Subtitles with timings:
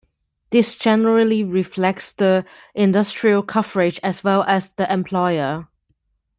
[0.49, 5.67] This generally reflects the industrial coverage as well as the employer.